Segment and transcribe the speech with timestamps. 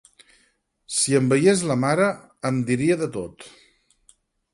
[0.99, 2.07] Si em veiés la mare
[2.51, 3.47] em diria de tot!